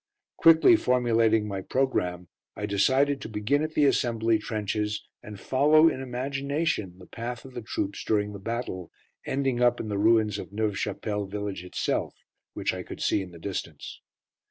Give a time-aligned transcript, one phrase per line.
[0.35, 6.01] Quickly formulating my programme, I decided to begin at the assembly trenches, and follow in
[6.01, 8.89] imagination the path of the troops during the battle,
[9.27, 12.15] ending up in the ruins of Neuve Chapelle village itself,
[12.55, 14.01] which I could see in the distance.